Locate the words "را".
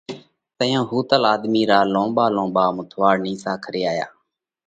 1.69-1.79